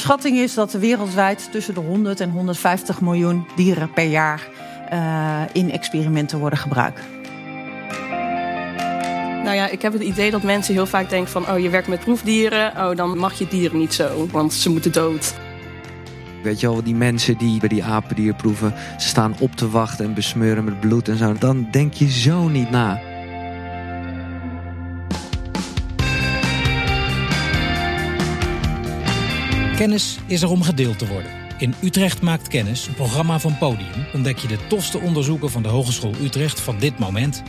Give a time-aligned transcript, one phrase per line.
[0.00, 4.48] schatting is dat er wereldwijd tussen de 100 en 150 miljoen dieren per jaar
[4.92, 7.00] uh, in experimenten worden gebruikt.
[9.44, 11.48] Nou ja, ik heb het idee dat mensen heel vaak denken van...
[11.48, 14.92] oh, je werkt met proefdieren, oh, dan mag je dieren niet zo, want ze moeten
[14.92, 15.34] dood.
[16.42, 18.74] Weet je wel, die mensen die bij die apendier proeven...
[18.98, 21.34] ze staan op te wachten en besmeuren met bloed en zo.
[21.38, 23.09] Dan denk je zo niet na.
[29.80, 31.30] Kennis is er om gedeeld te worden.
[31.58, 35.68] In Utrecht maakt kennis, een programma van Podium, ontdek je de tofste onderzoeken van de
[35.68, 37.42] Hogeschool Utrecht van dit moment.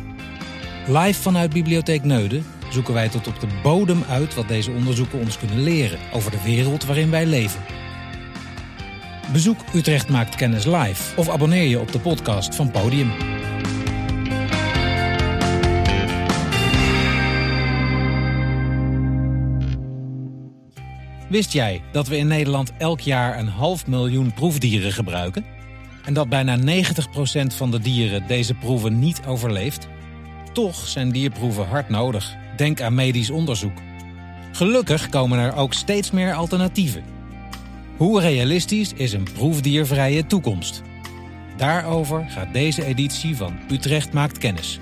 [0.88, 5.38] Live vanuit Bibliotheek Neuden zoeken wij tot op de bodem uit wat deze onderzoeken ons
[5.38, 7.62] kunnen leren over de wereld waarin wij leven.
[9.32, 13.12] Bezoek Utrecht maakt kennis live of abonneer je op de podcast van Podium.
[21.32, 25.46] Wist jij dat we in Nederland elk jaar een half miljoen proefdieren gebruiken?
[26.06, 26.62] En dat bijna 90%
[27.48, 29.88] van de dieren deze proeven niet overleeft?
[30.54, 32.36] Toch zijn dierproeven hard nodig.
[32.58, 33.78] Denk aan medisch onderzoek.
[34.52, 37.04] Gelukkig komen er ook steeds meer alternatieven.
[37.98, 40.82] Hoe realistisch is een proefdiervrije toekomst?
[41.58, 44.80] Daarover gaat deze editie van Utrecht maakt kennis.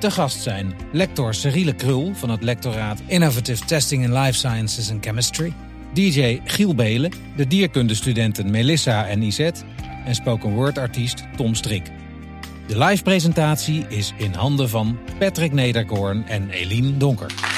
[0.00, 5.04] Te gast zijn lector Cyrille Krul van het lectoraat Innovative Testing in Life Sciences and
[5.04, 5.52] Chemistry,
[5.92, 9.60] DJ Giel Belen, de dierkundestudenten Melissa en Isette
[10.04, 11.90] en spoken word artiest Tom Strik.
[12.66, 17.49] De live presentatie is in handen van Patrick Nederkoorn en Eline Donker.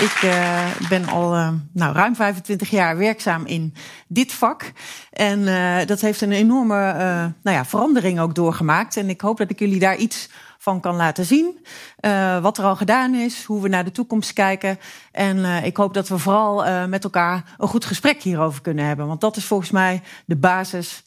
[0.00, 3.74] Ik uh, ben al uh, nou, ruim 25 jaar werkzaam in
[4.08, 4.72] dit vak.
[5.10, 6.92] En uh, dat heeft een enorme
[7.42, 8.96] nou ja, verandering ook doorgemaakt.
[8.96, 11.66] En ik hoop dat ik jullie daar iets van kan laten zien.
[12.42, 14.78] wat er al gedaan is, hoe we naar de toekomst kijken.
[15.12, 19.06] En ik hoop dat we vooral met elkaar een goed gesprek hierover kunnen hebben.
[19.06, 21.04] Want dat is volgens mij de basis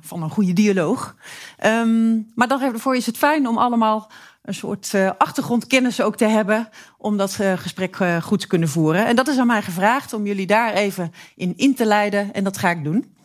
[0.00, 1.14] van een goede dialoog.
[1.64, 4.10] Um, maar daarvoor is het fijn om allemaal
[4.46, 6.68] een soort uh, achtergrondkennis ook te hebben
[6.98, 9.06] om dat uh, gesprek uh, goed te kunnen voeren.
[9.06, 12.44] En dat is aan mij gevraagd om jullie daar even in in te leiden en
[12.44, 13.16] dat ga ik doen.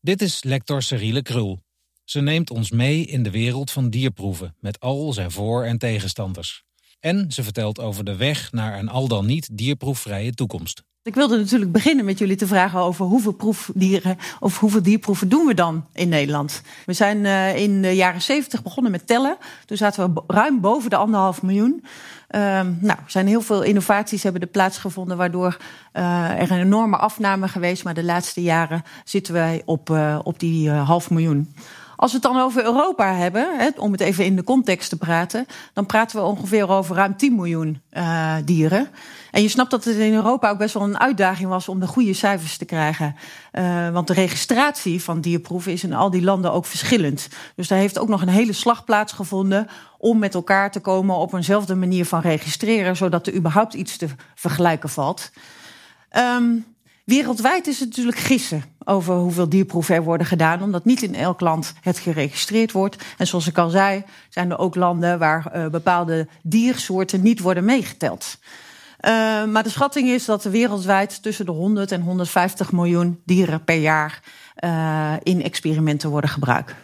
[0.00, 1.62] Dit is lector Cyrille Krul.
[2.04, 6.64] Ze neemt ons mee in de wereld van dierproeven met al zijn voor- en tegenstanders.
[7.00, 10.82] En ze vertelt over de weg naar een al dan niet dierproefvrije toekomst.
[11.02, 15.46] Ik wilde natuurlijk beginnen met jullie te vragen over hoeveel proefdieren of hoeveel dierproeven doen
[15.46, 16.62] we dan in Nederland.
[16.86, 19.36] We zijn uh, in de jaren zeventig begonnen met tellen.
[19.66, 21.84] Toen zaten we ruim boven de anderhalf miljoen.
[22.30, 25.56] Uh, nou, er zijn heel veel innovaties hebben er plaatsgevonden, waardoor
[25.92, 27.84] uh, er een enorme afname geweest.
[27.84, 31.54] Maar de laatste jaren zitten wij op, uh, op die half miljoen.
[32.00, 34.96] Als we het dan over Europa hebben, hè, om het even in de context te
[34.96, 38.88] praten, dan praten we ongeveer over ruim 10 miljoen uh, dieren.
[39.30, 41.86] En je snapt dat het in Europa ook best wel een uitdaging was om de
[41.86, 43.16] goede cijfers te krijgen.
[43.52, 47.28] Uh, want de registratie van dierproeven is in al die landen ook verschillend.
[47.56, 49.66] Dus daar heeft ook nog een hele slag plaatsgevonden
[49.98, 54.08] om met elkaar te komen op eenzelfde manier van registreren, zodat er überhaupt iets te
[54.34, 55.30] vergelijken valt.
[56.16, 56.64] Um,
[57.04, 61.40] Wereldwijd is het natuurlijk gissen over hoeveel dierproeven er worden gedaan, omdat niet in elk
[61.40, 63.04] land het geregistreerd wordt.
[63.18, 67.64] En zoals ik al zei, zijn er ook landen waar uh, bepaalde diersoorten niet worden
[67.64, 68.38] meegeteld.
[69.00, 69.10] Uh,
[69.44, 73.78] maar de schatting is dat er wereldwijd tussen de 100 en 150 miljoen dieren per
[73.78, 74.22] jaar
[74.64, 76.74] uh, in experimenten worden gebruikt.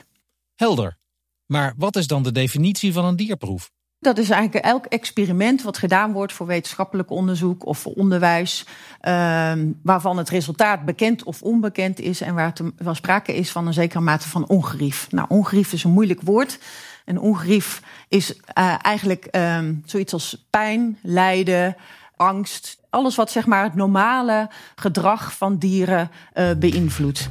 [0.55, 0.99] Helder.
[1.47, 3.71] Maar wat is dan de definitie van een dierproef?
[3.99, 8.67] Dat is eigenlijk elk experiment wat gedaan wordt voor wetenschappelijk onderzoek of voor onderwijs,
[9.03, 9.53] uh,
[9.83, 14.01] waarvan het resultaat bekend of onbekend is en waar wel sprake is van een zekere
[14.01, 15.11] mate van ongerief.
[15.11, 16.59] Nou, ongerief is een moeilijk woord.
[17.05, 21.77] En ongerief is uh, eigenlijk uh, zoiets als pijn, lijden,
[22.17, 22.79] angst.
[22.91, 27.29] Alles wat zeg maar het normale gedrag van dieren uh, beïnvloedt.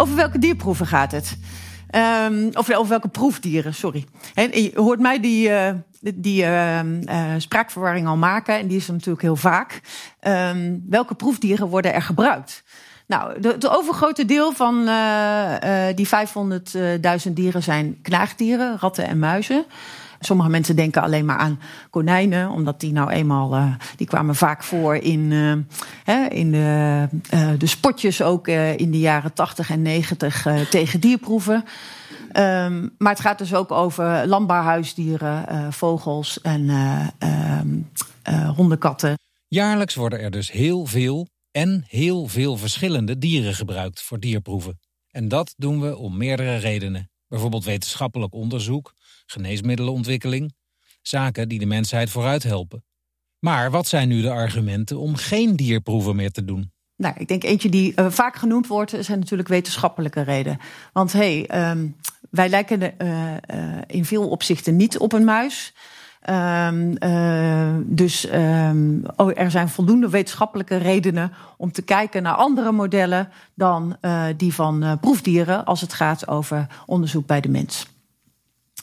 [0.00, 1.36] Over welke dierproeven gaat het?
[2.26, 4.04] Um, of over welke proefdieren, sorry.
[4.34, 5.70] Je hoort mij die, uh,
[6.14, 6.80] die uh,
[7.36, 8.58] spraakverwarring al maken.
[8.58, 9.80] En die is natuurlijk heel vaak.
[10.20, 12.62] Um, welke proefdieren worden er gebruikt?
[13.06, 14.76] Nou, het overgrote deel van
[15.94, 16.08] die
[17.26, 19.64] 500.000 dieren zijn knaagdieren, ratten en muizen.
[20.22, 24.62] Sommige mensen denken alleen maar aan konijnen, omdat die nou eenmaal, uh, die kwamen vaak
[24.62, 25.52] voor in, uh,
[26.04, 31.64] hè, in de, uh, de spotjes ook in de jaren 80 en 90 tegen dierproeven.
[32.32, 36.70] Um, maar het gaat dus ook over landbouwhuisdieren, vogels en
[37.62, 37.88] um,
[38.54, 39.14] hondenkatten.
[39.48, 44.78] Jaarlijks worden er dus heel veel, En heel veel verschillende dieren gebruikt voor dierproeven.
[45.10, 47.10] En dat doen we om meerdere redenen.
[47.28, 48.94] Bijvoorbeeld wetenschappelijk onderzoek,
[49.30, 50.54] geneesmiddelenontwikkeling,
[51.02, 52.84] zaken die de mensheid vooruit helpen.
[53.38, 56.72] Maar wat zijn nu de argumenten om geen dierproeven meer te doen?
[56.96, 60.58] Nou, ik denk eentje die uh, vaak genoemd wordt, zijn natuurlijk wetenschappelijke redenen.
[60.92, 61.96] Want hé, hey, um,
[62.30, 63.34] wij lijken uh,
[63.86, 65.74] in veel opzichten niet op een muis.
[66.30, 66.98] Um,
[67.96, 73.96] dus um, oh, er zijn voldoende wetenschappelijke redenen om te kijken naar andere modellen dan
[74.36, 77.89] die van proefdieren als het gaat over onderzoek bij de mens.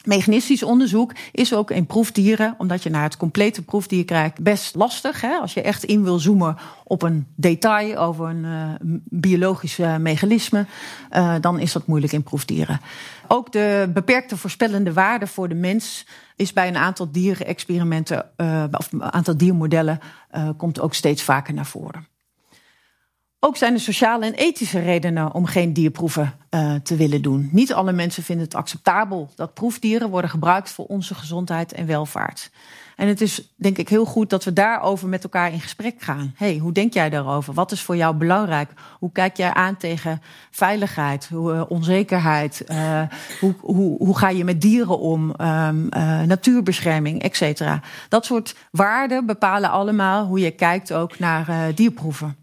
[0.07, 5.21] Mechanistisch onderzoek is ook in proefdieren, omdat je naar het complete proefdier krijgt, best lastig.
[5.21, 5.35] Hè?
[5.35, 8.71] Als je echt in wil zoomen op een detail over een uh,
[9.03, 10.65] biologisch uh, mechanisme,
[11.11, 12.79] uh, dan is dat moeilijk in proefdieren.
[13.27, 16.05] Ook de beperkte voorspellende waarde voor de mens
[16.35, 18.25] is bij een aantal dierenexperimenten
[18.71, 19.99] of een aantal diermodellen
[20.57, 22.16] komt ook steeds vaker naar voren.
[23.39, 27.49] Ook zijn er sociale en ethische redenen om geen dierproeven uh, te willen doen.
[27.51, 32.49] Niet alle mensen vinden het acceptabel dat proefdieren worden gebruikt voor onze gezondheid en welvaart.
[32.95, 36.33] En het is denk ik heel goed dat we daarover met elkaar in gesprek gaan.
[36.35, 37.53] hey, hoe denk jij daarover?
[37.53, 38.71] Wat is voor jou belangrijk?
[38.99, 42.63] Hoe kijk jij aan tegen veiligheid, uh, onzekerheid?
[42.67, 43.01] Uh,
[43.39, 45.33] hoe, hoe, hoe ga je met dieren om?
[45.41, 45.69] Uh,
[46.25, 47.81] natuurbescherming, et cetera.
[48.09, 52.35] Dat soort waarden bepalen allemaal hoe je kijkt ook naar dierproeven.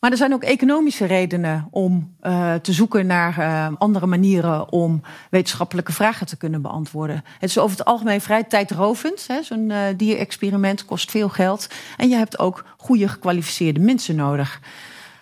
[0.00, 5.02] Maar er zijn ook economische redenen om uh, te zoeken naar uh, andere manieren om
[5.30, 7.24] wetenschappelijke vragen te kunnen beantwoorden.
[7.38, 9.28] Het is over het algemeen vrij tijdrovend.
[9.42, 11.68] Zo'n uh, dierexperiment kost veel geld.
[11.96, 14.60] En je hebt ook goede gekwalificeerde mensen nodig.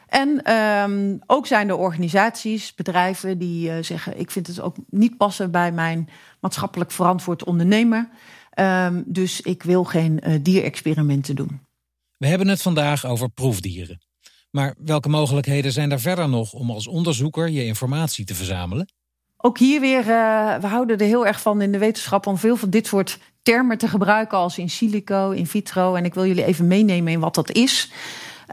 [0.07, 5.51] En um, ook zijn er organisaties, bedrijven die zeggen: Ik vind het ook niet passen
[5.51, 6.09] bij mijn
[6.41, 8.09] maatschappelijk verantwoord ondernemer.
[8.61, 11.61] Um, dus ik wil geen dierexperimenten doen.
[12.17, 14.06] We hebben het vandaag over proefdieren.
[14.51, 18.93] Maar welke mogelijkheden zijn er verder nog om als onderzoeker je informatie te verzamelen?
[19.37, 22.57] Ook hier weer, uh, we houden er heel erg van in de wetenschap om veel
[22.57, 25.95] van dit soort termen te gebruiken als in silico, in vitro.
[25.95, 27.93] En ik wil jullie even meenemen in wat dat is.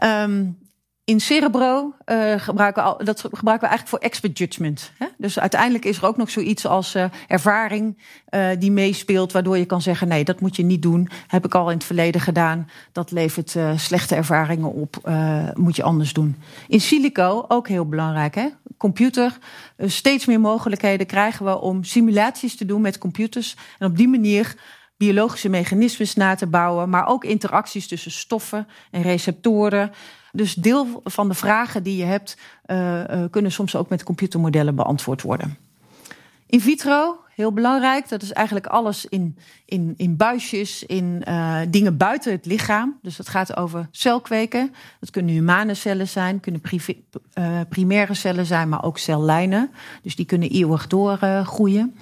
[0.02, 0.58] Um,
[1.04, 4.92] in Cerebro uh, gebruiken we, dat gebruiken we eigenlijk voor expert judgment.
[4.98, 5.06] Hè?
[5.18, 7.98] Dus uiteindelijk is er ook nog zoiets als uh, ervaring
[8.30, 11.08] uh, die meespeelt, waardoor je kan zeggen: nee, dat moet je niet doen.
[11.26, 12.68] Heb ik al in het verleden gedaan.
[12.92, 14.96] Dat levert slechte ervaringen op.
[15.54, 16.36] moet je anders doen.
[16.68, 18.34] In silico ook heel belangrijk.
[18.34, 18.48] Hè?
[18.76, 19.38] Computer.
[19.78, 23.56] steeds meer mogelijkheden krijgen we om simulaties te doen met computers.
[23.78, 24.54] En op die manier
[24.96, 29.92] biologische mechanismes na te bouwen, maar ook interacties tussen stoffen en receptoren.
[30.36, 32.36] Dus deel van de vragen die je hebt,
[32.66, 35.56] uh, uh, kunnen soms ook met computermodellen beantwoord worden.
[36.46, 38.08] In vitro, heel belangrijk.
[38.08, 42.98] Dat is eigenlijk alles in, in, in buisjes, in uh, dingen buiten het lichaam.
[43.02, 44.74] Dus dat gaat over celkweken.
[45.00, 46.60] Dat kunnen humane cellen zijn, kunnen
[47.68, 49.70] primaire cellen zijn, maar ook cellijnen.
[50.02, 51.96] Dus die kunnen eeuwig doorgroeien.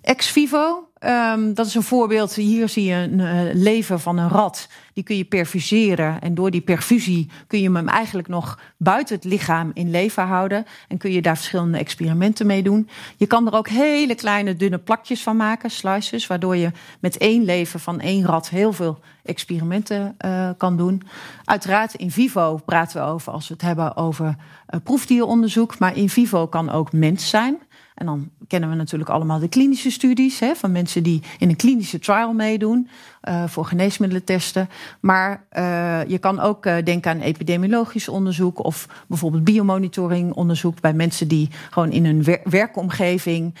[0.00, 2.34] Ex vivo, um, dat is een voorbeeld.
[2.34, 4.68] Hier zie je een uh, lever van een rat.
[4.92, 6.20] Die kun je perfuseren.
[6.20, 10.66] En door die perfusie kun je hem eigenlijk nog buiten het lichaam in leven houden.
[10.88, 12.88] En kun je daar verschillende experimenten mee doen.
[13.16, 16.26] Je kan er ook hele kleine dunne plakjes van maken, slices.
[16.26, 16.70] Waardoor je
[17.00, 21.02] met één lever van één rat heel veel experimenten uh, kan doen.
[21.44, 25.78] Uiteraard in vivo praten we over als we het hebben over uh, proefdieronderzoek.
[25.78, 27.58] Maar in vivo kan ook mens zijn.
[27.94, 31.56] En dan kennen we natuurlijk allemaal de klinische studies hè, van mensen die in een
[31.56, 32.88] klinische trial meedoen
[33.28, 34.68] uh, voor geneesmiddelentesten.
[35.00, 40.92] Maar uh, je kan ook uh, denken aan epidemiologisch onderzoek of bijvoorbeeld biomonitoring onderzoek bij
[40.92, 43.54] mensen die gewoon in hun wer werkomgeving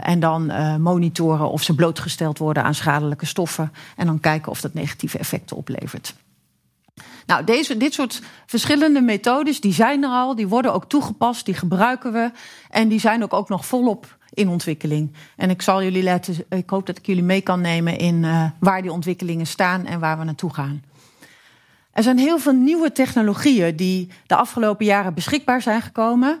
[0.00, 0.46] en dan
[0.82, 5.56] monitoren of ze blootgesteld worden aan schadelijke stoffen en dan kijken of dat negatieve effecten
[5.56, 6.14] oplevert.
[7.30, 11.54] Nou, deze, dit soort verschillende methodes, die zijn er al, die worden ook toegepast, die
[11.54, 12.30] gebruiken we.
[12.70, 15.12] En die zijn ook, ook nog volop in ontwikkeling.
[15.36, 18.44] En ik zal jullie laten, ik hoop dat ik jullie mee kan nemen in uh,
[18.60, 20.82] waar die ontwikkelingen staan en waar we naartoe gaan.
[21.92, 26.38] Er zijn heel veel nieuwe technologieën die de afgelopen jaren beschikbaar zijn gekomen.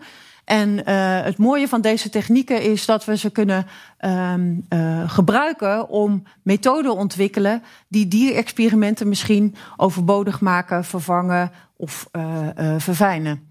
[0.50, 0.84] En uh,
[1.22, 3.66] het mooie van deze technieken is dat we ze kunnen
[4.00, 13.48] um, uh, gebruiken om methoden ontwikkelen die dierexperimenten misschien overbodig maken, vervangen of uh, verfijnen.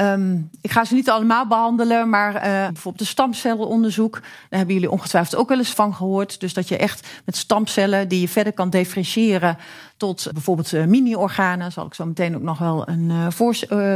[0.00, 4.12] Um, ik ga ze niet allemaal behandelen, maar bijvoorbeeld de stamcellenonderzoek.
[4.12, 6.40] Daar hebben jullie ongetwijfeld ook wel eens van gehoord.
[6.40, 9.56] Dus dat je echt met stamcellen die je verder kan differentiëren
[9.96, 11.72] tot bijvoorbeeld mini-organen.
[11.72, 13.32] Zal ik zo meteen ook nog wel een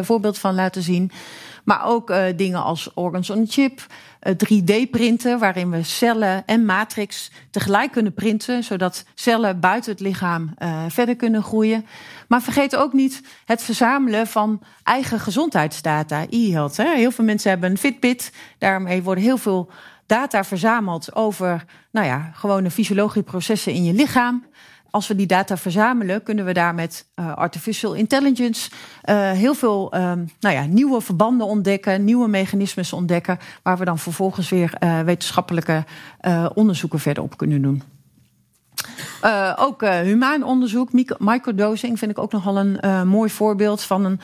[0.04, 1.10] voorbeeld van laten zien.
[1.68, 3.86] Maar ook dingen als organs on chip,
[4.28, 10.54] 3D-printen, waarin we cellen en matrix tegelijk kunnen printen, zodat cellen buiten het lichaam
[10.88, 11.86] verder kunnen groeien.
[12.28, 16.76] Maar vergeet ook niet het verzamelen van eigen gezondheidsdata, e-health.
[16.76, 19.70] Heel veel mensen hebben een Fitbit, daarmee worden heel veel
[20.06, 24.46] data verzameld over nou ja, gewone fysiologische processen in je lichaam.
[24.90, 28.70] Als we die data verzamelen, kunnen we daar met uh, artificial intelligence
[29.04, 30.00] uh, heel veel uh,
[30.40, 35.84] nou ja, nieuwe verbanden ontdekken, nieuwe mechanismes ontdekken, waar we dan vervolgens weer uh, wetenschappelijke
[36.54, 37.82] onderzoeken verder op kunnen doen.
[39.56, 44.20] Ook uh, humaan onderzoek, microdosing vind ik ook nogal een mooi voorbeeld van een,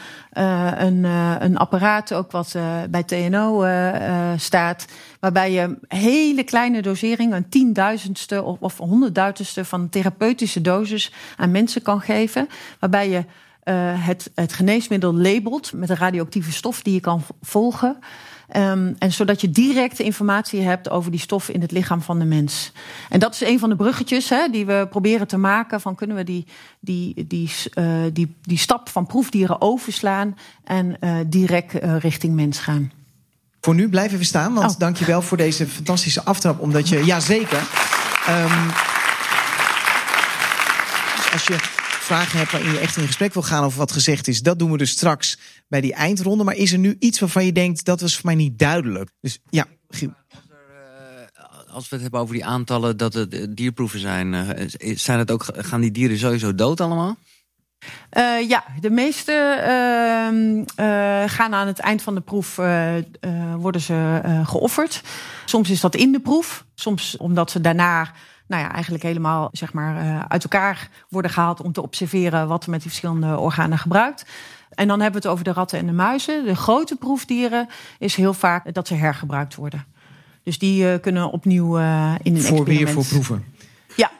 [0.86, 1.04] een,
[1.44, 2.56] een apparaat, ook wat
[2.90, 3.66] bij TNO
[4.36, 4.86] staat,
[5.24, 11.82] waarbij je hele kleine doseringen, een tienduizendste of, of honderdduizendste van therapeutische dosis aan mensen
[11.82, 13.24] kan geven, waarbij je
[13.98, 17.96] het, het geneesmiddel labelt met een radioactieve stof die je kan volgen.
[18.56, 22.24] Um, en zodat je directe informatie hebt over die stof in het lichaam van de
[22.24, 22.72] mens.
[23.10, 25.80] En dat is een van de bruggetjes hè, die we proberen te maken.
[25.80, 26.46] Van kunnen we die,
[26.80, 32.90] die, die, uh, die, die stap van proefdieren overslaan en uh, direct richting mens gaan.
[33.64, 34.78] Voor nu blijven we staan, want oh.
[34.78, 36.60] dank je wel voor deze fantastische aftrap.
[36.60, 37.58] Omdat je, ja zeker.
[38.28, 38.70] Um,
[41.32, 41.56] als je
[42.00, 44.70] vragen hebt waarin je echt in gesprek wil gaan over wat gezegd is, dat doen
[44.70, 46.44] we dus straks bij die eindronde.
[46.44, 49.10] Maar is er nu iets waarvan je denkt dat was voor mij niet duidelijk?
[49.20, 50.12] Dus ja, Giel.
[51.68, 55.80] Als we het hebben over die aantallen dat het dierproeven zijn, zijn het ook, gaan
[55.80, 57.16] die dieren sowieso dood allemaal?
[58.12, 62.56] Uh, ja, de meeste uh, uh, gaan aan het eind van de proef
[63.56, 65.02] worden ze geofferd.
[65.44, 68.10] Soms is dat in de proef, soms omdat ze daarna
[68.46, 72.70] nou ja, eigenlijk helemaal zeg maar, uit elkaar worden gehaald om te observeren wat er
[72.70, 74.26] met die verschillende organen gebruikt.
[74.70, 76.44] En dan hebben we het over de ratten en de muizen.
[76.44, 79.84] De grote proefdieren is heel vaak dat ze hergebruikt worden.
[80.42, 81.78] Dus die kunnen opnieuw
[82.22, 83.44] in een Voor weer voor proeven.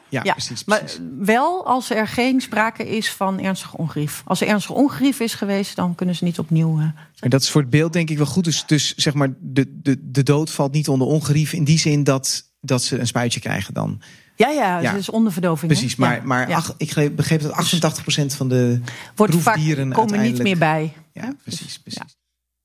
[0.09, 0.21] Ja.
[0.21, 0.99] Precies, precies.
[0.99, 4.21] maar wel als er geen sprake is van ernstig ongerief.
[4.25, 6.79] Als er ernstig ongerief is geweest, dan kunnen ze niet opnieuw.
[6.79, 6.83] Uh,
[7.19, 8.43] en dat is voor het beeld denk ik wel goed.
[8.43, 12.03] Dus, dus zeg maar, de, de, de dood valt niet onder ongerief in die zin
[12.03, 14.01] dat dat ze een spuitje krijgen dan.
[14.35, 14.93] Ja, ja, ja.
[14.93, 15.71] is onderdoving.
[15.71, 17.83] Precies, maar, maar Ach, ik begreep dat
[18.23, 18.81] 88% van de
[19.15, 20.93] Wordt proefdieren vaak, komen niet meer bij.
[21.13, 22.17] Ja, precies, precies.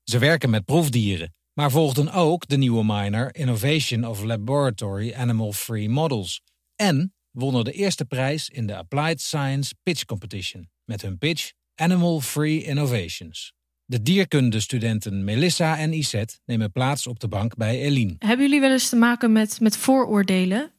[0.03, 5.89] Ze werken met proefdieren, maar volgden ook de nieuwe minor Innovation of Laboratory Animal Free
[5.89, 6.41] Models.
[6.75, 12.21] En wonnen de eerste prijs in de Applied Science Pitch Competition met hun pitch Animal
[12.21, 13.53] Free Innovations.
[13.85, 18.15] De dierkundestudenten Melissa en Iset nemen plaats op de bank bij Eline.
[18.17, 20.71] Hebben jullie wel eens te maken met, met vooroordelen?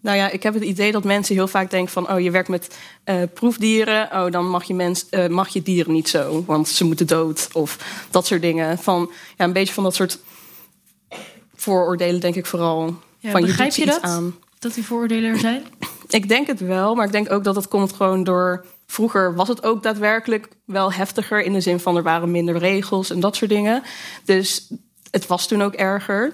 [0.00, 2.10] Nou ja, ik heb het idee dat mensen heel vaak denken van...
[2.10, 5.92] oh, je werkt met uh, proefdieren, oh, dan mag je, mens, uh, mag je dieren
[5.92, 6.44] niet zo...
[6.44, 8.78] want ze moeten dood of dat soort dingen.
[8.78, 10.18] Van, ja, een beetje van dat soort
[11.54, 13.00] vooroordelen denk ik vooral.
[13.18, 14.34] Ja, van, begrijp je, je dat, aan.
[14.58, 15.62] Dat die vooroordelen er zijn?
[16.08, 19.48] Ik denk het wel, maar ik denk ook dat het komt gewoon door Vroeger was
[19.48, 23.36] het ook daadwerkelijk wel heftiger in de zin van er waren minder regels en dat
[23.36, 23.82] soort dingen.
[24.24, 24.72] Dus
[25.10, 26.32] het was toen ook erger.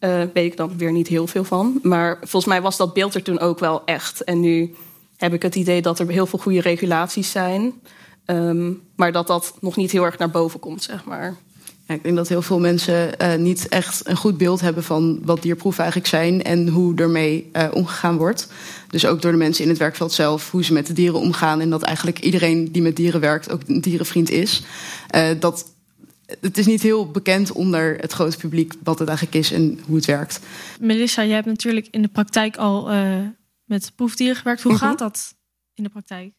[0.00, 1.78] Uh, weet ik dan weer niet heel veel van.
[1.82, 4.24] Maar volgens mij was dat beeld er toen ook wel echt.
[4.24, 4.74] En nu
[5.16, 7.80] heb ik het idee dat er heel veel goede regulaties zijn.
[8.26, 11.36] Um, maar dat dat nog niet heel erg naar boven komt, zeg maar.
[11.94, 15.42] Ik denk dat heel veel mensen uh, niet echt een goed beeld hebben van wat
[15.42, 18.48] dierproeven eigenlijk zijn en hoe ermee uh, omgegaan wordt.
[18.88, 21.60] Dus ook door de mensen in het werkveld zelf, hoe ze met de dieren omgaan.
[21.60, 24.62] En dat eigenlijk iedereen die met dieren werkt ook een dierenvriend is.
[25.14, 25.72] Uh, dat,
[26.40, 29.96] het is niet heel bekend onder het grote publiek wat het eigenlijk is en hoe
[29.96, 30.40] het werkt.
[30.80, 32.88] Melissa, jij hebt natuurlijk in de praktijk al
[33.64, 34.62] met proefdieren gewerkt.
[34.62, 34.80] Hoe -hmm.
[34.80, 35.34] gaat dat
[35.74, 36.32] in de praktijk?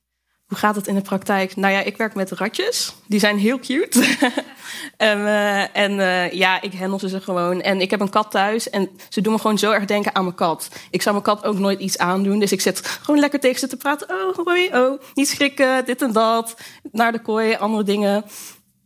[0.54, 1.56] Hoe gaat het in de praktijk?
[1.56, 2.94] Nou ja, ik werk met ratjes.
[3.08, 4.18] Die zijn heel cute.
[4.98, 7.62] en uh, en uh, ja, ik handel ze gewoon.
[7.62, 8.70] En ik heb een kat thuis.
[8.70, 10.70] En ze doen me gewoon zo erg denken aan mijn kat.
[10.90, 12.40] Ik zou mijn kat ook nooit iets aandoen.
[12.40, 14.10] Dus ik zit gewoon lekker tegen ze te praten.
[14.10, 15.02] Oh, hoi, oh.
[15.14, 16.56] Niet schrikken, dit en dat.
[16.92, 18.24] Naar de kooi, andere dingen.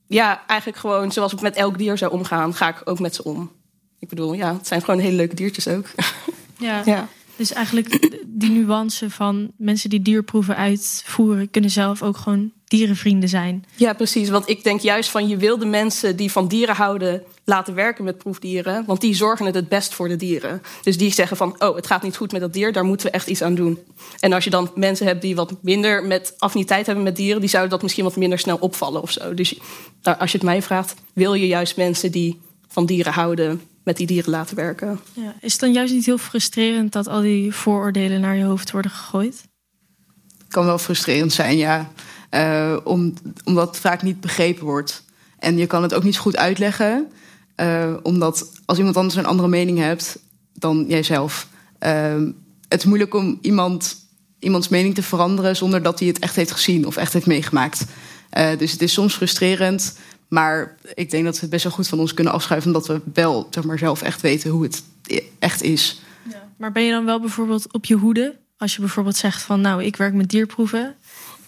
[0.08, 3.24] Ja, eigenlijk gewoon zoals ik met elk dier zou omgaan, ga ik ook met ze
[3.24, 3.52] om.
[4.00, 5.86] Ik bedoel, ja, het zijn gewoon hele leuke diertjes ook.
[6.60, 6.82] Ja.
[6.86, 7.08] ja.
[7.38, 13.66] Dus eigenlijk die nuance van mensen die dierproeven uitvoeren, kunnen zelf ook gewoon dierenvrienden zijn.
[13.76, 14.30] Ja, precies.
[14.30, 18.04] Want ik denk juist van je wil de mensen die van dieren houden laten werken
[18.04, 18.84] met proefdieren.
[18.86, 20.62] Want die zorgen het het best voor de dieren.
[20.82, 23.14] Dus die zeggen van, oh, het gaat niet goed met dat dier, daar moeten we
[23.14, 23.80] echt iets aan doen.
[24.20, 27.50] En als je dan mensen hebt die wat minder met affiniteit hebben met dieren, die
[27.50, 29.34] zouden dat misschien wat minder snel opvallen of zo.
[29.34, 29.60] Dus
[30.02, 33.98] nou, als je het mij vraagt, wil je juist mensen die van dieren houden met
[33.98, 35.00] die dieren laten werken.
[35.14, 35.36] Ja.
[35.42, 38.92] Is het dan juist niet heel frustrerend dat al die vooroordelen naar je hoofd worden
[38.92, 39.44] gegooid?
[40.48, 41.92] kan wel frustrerend zijn, ja.
[42.32, 43.14] Uh, om,
[43.44, 45.04] omdat het vaak niet begrepen wordt.
[45.40, 47.12] En je kan het ook niet zo goed uitleggen.
[47.56, 50.20] Uh, omdat als iemand anders een andere mening hebt
[50.54, 51.48] dan jijzelf.
[51.80, 52.14] Uh,
[52.68, 53.96] het is moeilijk om iemand,
[54.40, 57.86] iemands mening te veranderen zonder dat hij het echt heeft gezien of echt heeft meegemaakt.
[58.58, 59.98] dus het is soms frustrerend.
[60.28, 62.76] Maar ik denk dat we het best wel goed van ons kunnen afschuiven.
[62.76, 64.84] Omdat we wel zeg maar, zelf echt weten hoe het
[65.40, 66.02] echt is.
[66.30, 66.50] Ja.
[66.58, 68.36] Maar ben je dan wel bijvoorbeeld op je hoede?
[68.58, 70.96] Als je bijvoorbeeld zegt van nou, ik werk met dierproeven.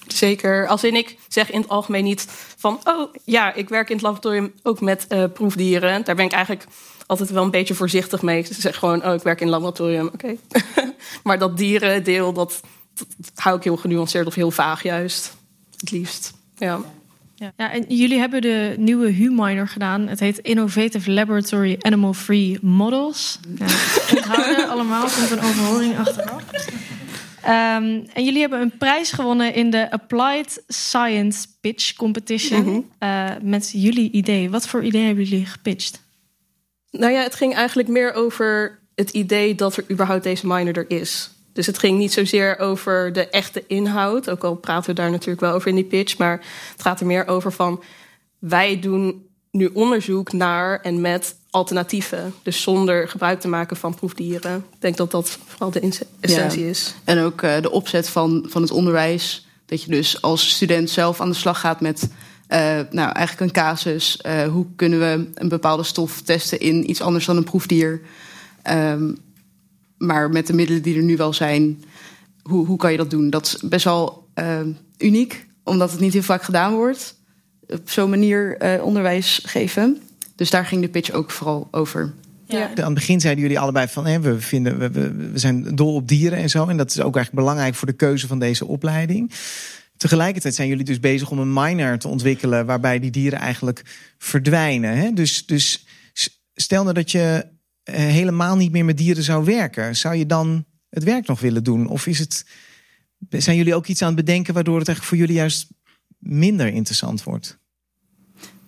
[0.08, 0.68] Zeker.
[0.68, 2.26] Als in ik zeg in het algemeen niet
[2.58, 6.04] van oh ja, ik werk in het laboratorium ook met uh, proefdieren.
[6.04, 6.66] Daar ben ik eigenlijk
[7.06, 8.44] altijd wel een beetje voorzichtig mee.
[8.44, 10.08] Ze zeg gewoon oh ik werk in het laboratorium.
[10.08, 10.36] Oké.
[11.24, 12.60] maar dat dierendeel, dat,
[12.94, 15.36] dat hou ik heel genuanceerd of heel vaag juist.
[15.78, 16.34] Het liefst.
[16.58, 16.82] Ja.
[17.40, 17.54] Ja.
[17.58, 20.08] ja, en jullie hebben de nieuwe HuMiner gedaan.
[20.08, 23.40] Het heet Innovative Laboratory Animal Free Models.
[23.58, 23.66] Ja,
[24.16, 26.44] onthouden allemaal, komt een overhoring achteraf.
[27.44, 32.64] Um, en jullie hebben een prijs gewonnen in de Applied Science Pitch Competition.
[32.64, 32.86] -hmm.
[33.00, 34.50] uh, met jullie idee.
[34.50, 36.02] Wat voor idee hebben jullie gepitcht?
[36.92, 40.90] Nou ja, het ging eigenlijk meer over het idee dat er überhaupt deze miner er
[40.90, 41.32] is.
[41.60, 44.30] Dus het ging niet zozeer over de echte inhoud.
[44.30, 46.18] Ook al praten we daar natuurlijk wel over in die pitch.
[46.18, 47.84] Maar het gaat er meer over van
[48.38, 52.34] wij doen nu onderzoek naar en met alternatieven.
[52.44, 54.56] Dus zonder gebruik te maken van proefdieren.
[54.56, 55.80] Ik denk dat dat vooral de
[56.20, 56.70] essentie ja.
[56.70, 56.96] is.
[57.04, 59.48] En ook uh, de opzet van, van het onderwijs.
[59.66, 62.10] Dat je dus als student zelf aan de slag gaat met
[62.50, 62.58] uh,
[62.90, 64.20] nou, eigenlijk een casus.
[64.26, 68.02] Uh, hoe kunnen we een bepaalde stof testen in iets anders dan een proefdier?
[68.72, 69.18] Um,
[70.00, 71.84] maar met de middelen die er nu wel zijn,
[72.42, 73.30] hoe, hoe kan je dat doen?
[73.30, 74.60] Dat is best wel uh,
[74.98, 77.16] uniek, omdat het niet heel vaak gedaan wordt.
[77.68, 80.02] Op zo'n manier uh, onderwijs geven.
[80.36, 82.14] Dus daar ging de pitch ook vooral over.
[82.46, 82.70] Ja.
[82.70, 85.94] Aan het begin zeiden jullie allebei van hè, we, vinden, we, we, we zijn dol
[85.94, 86.68] op dieren en zo.
[86.68, 89.32] En dat is ook eigenlijk belangrijk voor de keuze van deze opleiding.
[89.98, 93.82] Tegelijkertijd zijn jullie dus bezig om een miner te ontwikkelen waarbij die dieren eigenlijk
[94.18, 94.98] verdwijnen.
[94.98, 95.14] Hè?
[95.14, 95.86] Dus, dus
[96.56, 97.46] stel nou dat je
[97.92, 101.88] helemaal niet meer met dieren zou werken, zou je dan het werk nog willen doen?
[101.88, 102.46] Of is het,
[103.30, 105.68] zijn jullie ook iets aan het bedenken waardoor het eigenlijk voor jullie juist
[106.18, 107.58] minder interessant wordt?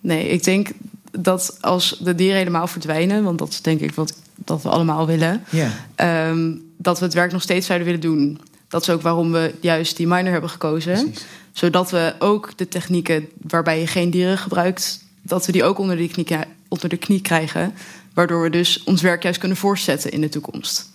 [0.00, 0.70] Nee, ik denk
[1.10, 5.06] dat als de dieren helemaal verdwijnen, want dat is denk ik wat dat we allemaal
[5.06, 6.28] willen, yeah.
[6.30, 8.40] um, dat we het werk nog steeds zouden willen doen.
[8.68, 10.92] Dat is ook waarom we juist die miner hebben gekozen.
[10.92, 11.24] Precies.
[11.52, 15.96] Zodat we ook de technieken waarbij je geen dieren gebruikt, dat we die ook onder
[15.96, 16.26] de knie,
[16.68, 17.74] onder de knie krijgen.
[18.14, 20.90] Waardoor we dus ons werk juist kunnen voortzetten in de toekomst.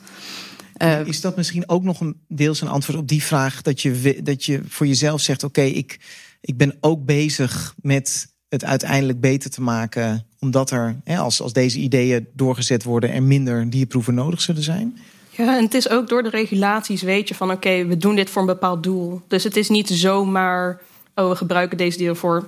[0.78, 3.62] Uh, is dat misschien ook nog een deels een antwoord op die vraag?
[3.62, 6.00] Dat je, dat je voor jezelf zegt: Oké, okay, ik,
[6.42, 10.26] ik ben ook bezig met het uiteindelijk beter te maken.
[10.40, 14.98] Omdat er, hè, als, als deze ideeën doorgezet worden, er minder dierproeven nodig zullen zijn?
[15.30, 18.16] Ja, en het is ook door de regulaties weet je van oké, okay, we doen
[18.16, 19.22] dit voor een bepaald doel.
[19.28, 20.82] Dus het is niet zomaar,
[21.16, 22.48] oh, we gebruiken deze dieren voor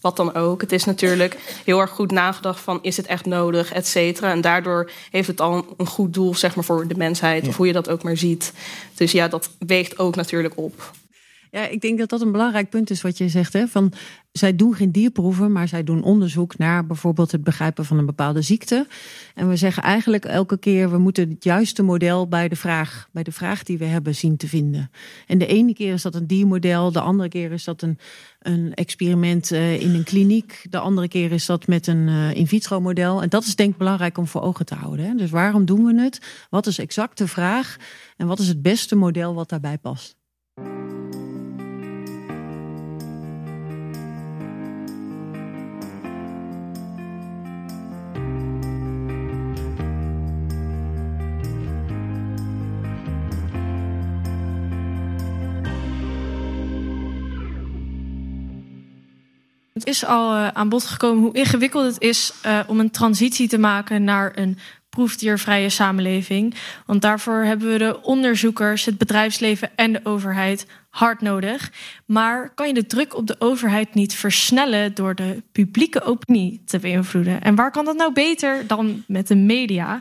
[0.00, 0.60] wat dan ook.
[0.60, 4.30] Het is natuurlijk heel erg goed nagedacht van is het echt nodig, et cetera.
[4.30, 7.48] En daardoor heeft het al een goed doel zeg maar, voor de mensheid, ja.
[7.48, 8.52] of hoe je dat ook maar ziet.
[8.94, 10.92] Dus ja, dat weegt ook natuurlijk op.
[11.50, 13.52] Ja, ik denk dat dat een belangrijk punt is wat je zegt.
[13.52, 13.66] Hè?
[13.66, 13.92] Van,
[14.32, 18.42] zij doen geen dierproeven, maar zij doen onderzoek naar bijvoorbeeld het begrijpen van een bepaalde
[18.42, 18.86] ziekte.
[19.34, 23.22] En we zeggen eigenlijk elke keer, we moeten het juiste model bij de vraag, bij
[23.22, 24.90] de vraag die we hebben zien te vinden.
[25.26, 27.98] En de ene keer is dat een diermodel, de andere keer is dat een,
[28.38, 32.46] een experiment uh, in een kliniek, de andere keer is dat met een uh, in
[32.46, 33.22] vitro model.
[33.22, 35.06] En dat is denk ik belangrijk om voor ogen te houden.
[35.06, 35.14] Hè?
[35.14, 36.46] Dus waarom doen we het?
[36.50, 37.76] Wat is exact de vraag?
[38.16, 40.16] En wat is het beste model wat daarbij past?
[59.78, 63.48] Het is al uh, aan bod gekomen hoe ingewikkeld het is uh, om een transitie
[63.48, 66.54] te maken naar een proefdiervrije samenleving.
[66.86, 71.72] Want daarvoor hebben we de onderzoekers, het bedrijfsleven en de overheid hard nodig.
[72.06, 76.78] Maar kan je de druk op de overheid niet versnellen door de publieke opinie te
[76.78, 77.42] beïnvloeden?
[77.42, 80.00] En waar kan dat nou beter dan met de media?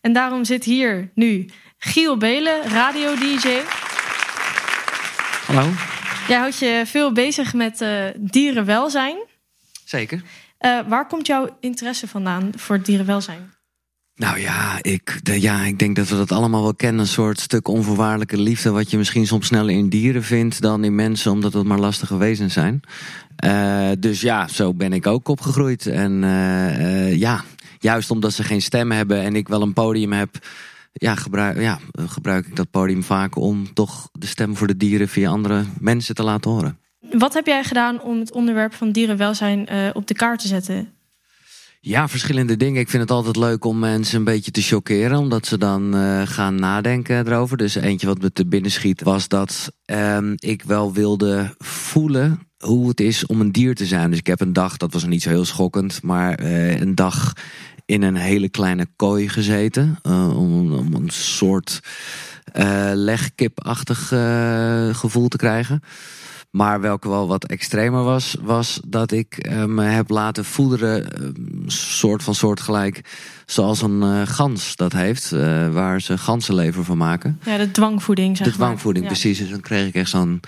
[0.00, 3.60] En daarom zit hier nu Giel Belen, radio-dj.
[5.46, 5.97] Hallo.
[6.28, 9.16] Jij houdt je veel bezig met uh, dierenwelzijn.
[9.84, 10.22] Zeker.
[10.60, 13.52] Uh, waar komt jouw interesse vandaan voor dierenwelzijn?
[14.14, 17.00] Nou ja ik, de, ja, ik denk dat we dat allemaal wel kennen.
[17.00, 18.70] Een soort stuk onvoorwaardelijke liefde.
[18.70, 22.16] Wat je misschien soms sneller in dieren vindt dan in mensen, omdat het maar lastige
[22.16, 22.80] wezens zijn.
[23.44, 25.86] Uh, dus ja, zo ben ik ook opgegroeid.
[25.86, 26.20] En
[27.16, 27.44] ja,
[27.78, 30.38] juist omdat ze geen stem hebben en ik wel een podium heb
[30.92, 35.08] ja, gebruik, ja, gebruik ik dat podium vaak om toch de stem voor de dieren
[35.08, 36.78] via andere mensen te laten horen.
[37.10, 40.92] Wat heb jij gedaan om het onderwerp van dierenwelzijn uh, op de kaart te zetten?
[41.80, 42.80] Ja, verschillende dingen.
[42.80, 46.22] Ik vind het altijd leuk om mensen een beetje te chockeren, omdat ze dan uh,
[46.24, 47.56] gaan nadenken erover.
[47.56, 52.88] Dus eentje wat me te binnen schiet was dat uh, ik wel wilde voelen hoe
[52.88, 54.10] het is om een dier te zijn.
[54.10, 57.32] Dus ik heb een dag, dat was niet zo heel schokkend, maar een dag
[57.88, 59.98] in een hele kleine kooi gezeten.
[60.02, 61.80] om, om, een soort
[62.94, 64.08] legkipachtig
[64.92, 65.82] gevoel te krijgen.
[66.50, 71.28] Maar welke wel wat extremer was, was dat ik uh, me heb laten voederen, uh,
[71.66, 73.00] soort van soortgelijk,
[73.46, 75.30] zoals een uh, gans dat heeft,
[75.70, 77.40] waar ze ganzenlever van maken.
[77.44, 78.36] Ja, de dwangvoeding.
[78.36, 79.14] Zeg de dwangvoeding, maar.
[79.14, 79.38] precies.
[79.38, 80.40] Dus dan kreeg ik echt zo'n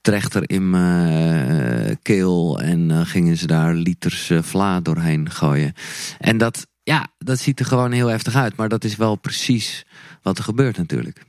[0.00, 5.72] trechter in mijn keel en gingen ze daar liters vla doorheen gooien.
[6.18, 9.86] En dat, ja, dat ziet er gewoon heel heftig uit, maar dat is wel precies
[10.22, 11.22] wat er gebeurt natuurlijk.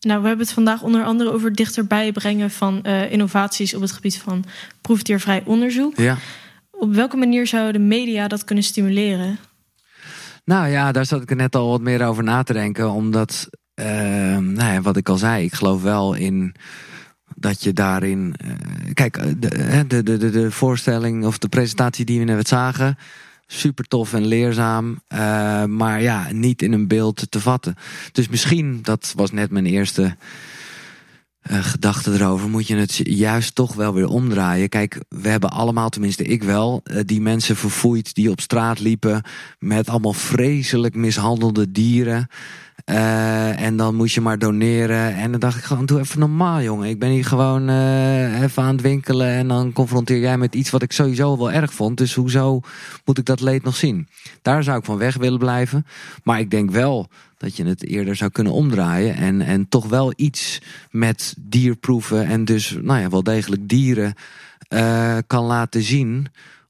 [0.00, 3.92] Nou, we hebben het vandaag onder andere over dichterbij brengen van uh, innovaties op het
[3.92, 4.44] gebied van
[4.80, 5.96] proefdiervrij onderzoek.
[5.96, 6.16] Ja.
[6.70, 9.38] Op welke manier zouden de media dat kunnen stimuleren?
[10.44, 12.90] Nou ja, daar zat ik er net al wat meer over na te denken.
[12.90, 13.86] Omdat, uh,
[14.36, 16.54] nou ja, wat ik al zei, ik geloof wel in
[17.34, 18.34] dat je daarin.
[18.44, 18.52] Uh,
[18.94, 22.96] kijk, de, de, de, de voorstelling of de presentatie die we net zagen
[23.52, 25.02] super tof en leerzaam.
[25.08, 27.74] Uh, maar ja, niet in een beeld te vatten.
[28.12, 30.16] Dus misschien, dat was net mijn eerste
[31.50, 34.68] uh, gedachte erover, moet je het juist toch wel weer omdraaien.
[34.68, 39.22] Kijk, we hebben allemaal, tenminste ik wel, uh, die mensen verfoeid die op straat liepen
[39.58, 42.28] met allemaal vreselijk mishandelde dieren.
[42.86, 45.14] Uh, en dan moest je maar doneren.
[45.14, 46.88] En dan dacht ik gewoon, doe even normaal, jongen.
[46.88, 49.28] Ik ben hier gewoon uh, even aan het winkelen.
[49.28, 51.98] En dan confronteer jij met iets wat ik sowieso wel erg vond.
[51.98, 52.60] Dus hoezo
[53.04, 54.08] moet ik dat leed nog zien?
[54.42, 55.86] Daar zou ik van weg willen blijven.
[56.24, 59.14] Maar ik denk wel dat je het eerder zou kunnen omdraaien.
[59.14, 62.26] En, en toch wel iets met dierproeven.
[62.26, 64.14] En dus, nou ja, wel degelijk dieren
[64.68, 66.26] uh, kan laten zien.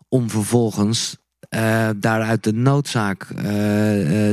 [0.09, 1.19] Om vervolgens
[1.97, 3.27] daaruit de noodzaak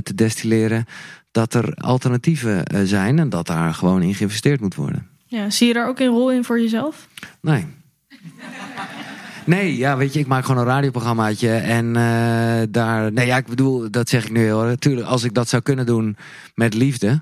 [0.04, 0.86] te destilleren
[1.32, 5.08] dat er alternatieven zijn en dat daar gewoon in geïnvesteerd moet worden.
[5.26, 7.08] Ja, zie je daar ook een rol in voor jezelf?
[7.42, 7.66] Nee.
[9.46, 13.12] Nee, ja, weet je, ik maak gewoon een radioprogrammaatje en uh, daar.
[13.12, 15.86] Nee, ja, ik bedoel, dat zeg ik nu heel Natuurlijk, als ik dat zou kunnen
[15.86, 16.18] doen
[16.56, 17.22] met liefde.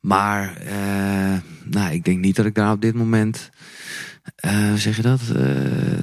[0.00, 3.50] Maar, uh, nou, ik denk niet dat ik daar op dit moment
[4.44, 5.20] uh, zeg je dat?
[5.28, 5.36] Uh,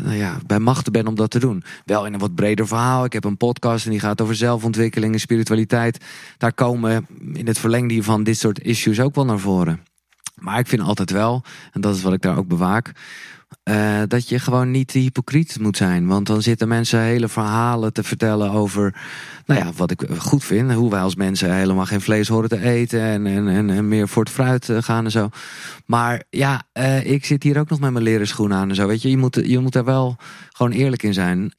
[0.04, 1.64] nou ja, bij machten ben om dat te doen.
[1.86, 3.06] Wel in een wat breder verhaal.
[3.06, 6.06] Ik heb een podcast en die gaat over zelfontwikkeling en spiritualiteit.
[6.38, 9.84] Daar komen in het verlengde hiervan dit soort issues ook wel naar voren.
[10.36, 12.92] Maar ik vind altijd wel, en dat is wat ik daar ook bewaak.
[13.64, 16.08] Uh, dat je gewoon niet hypocriet moet zijn.
[16.08, 18.96] Want dan zitten mensen hele verhalen te vertellen over.
[19.46, 20.74] Nou ja, wat ik goed vind.
[20.74, 23.02] Hoe wij als mensen helemaal geen vlees horen te eten.
[23.02, 25.30] En, en, en, meer voor het fruit gaan en zo.
[25.86, 28.88] Maar ja, uh, ik zit hier ook nog met mijn leren schoenen aan en zo.
[28.88, 30.18] Weet je, je moet, je moet er wel
[30.52, 31.54] gewoon eerlijk in zijn.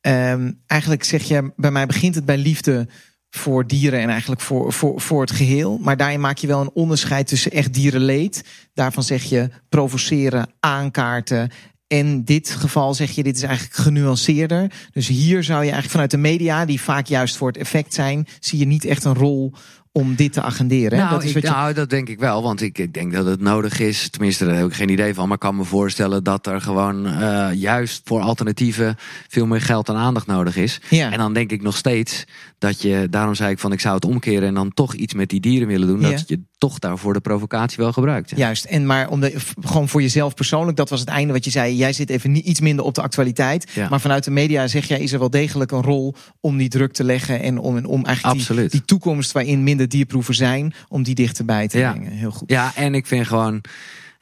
[0.00, 2.88] Um, eigenlijk zeg je, bij mij begint het bij liefde
[3.30, 5.78] voor dieren en eigenlijk voor, voor, voor het geheel.
[5.78, 8.44] Maar daarin maak je wel een onderscheid tussen echt dierenleed.
[8.74, 11.50] Daarvan zeg je provoceren, aankaarten.
[11.86, 14.72] In dit geval zeg je, dit is eigenlijk genuanceerder.
[14.92, 18.26] Dus hier zou je eigenlijk vanuit de media, die vaak juist voor het effect zijn,
[18.40, 19.52] zie je niet echt een rol
[19.92, 20.98] om dit te agenderen.
[20.98, 21.48] Nou, dat is ik, wat je...
[21.48, 22.42] nou, dat denk ik wel.
[22.42, 24.08] Want ik, ik denk dat het nodig is.
[24.10, 25.24] Tenminste, daar heb ik geen idee van.
[25.24, 28.96] Maar ik kan me voorstellen dat er gewoon uh, juist voor alternatieven
[29.28, 30.80] veel meer geld en aandacht nodig is.
[30.90, 31.12] Ja.
[31.12, 32.24] En dan denk ik nog steeds
[32.58, 35.28] dat je, daarom zei ik van ik zou het omkeren en dan toch iets met
[35.28, 36.00] die dieren willen doen.
[36.00, 36.10] Ja.
[36.10, 38.30] Dat je toch daarvoor de provocatie wel gebruikt.
[38.30, 38.36] Ja.
[38.36, 41.50] Juist, en maar om de, gewoon voor jezelf persoonlijk, dat was het einde wat je
[41.50, 41.76] zei.
[41.76, 43.70] Jij zit even niet, iets minder op de actualiteit.
[43.74, 43.88] Ja.
[43.88, 46.92] Maar vanuit de media zeg jij, is er wel degelijk een rol om die druk
[46.92, 51.68] te leggen en om, om eigenlijk die, toekomst waarin minder dierproeven zijn, om die dichterbij
[51.68, 51.92] te Ja.
[51.92, 52.12] brengen.
[52.12, 52.50] Heel goed.
[52.50, 53.60] Ja, en ik vind gewoon,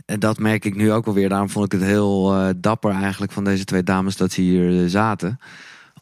[0.07, 1.29] en dat merk ik nu ook alweer.
[1.29, 4.71] Daarom vond ik het heel uh, dapper eigenlijk van deze twee dames dat ze hier
[4.71, 5.39] uh, zaten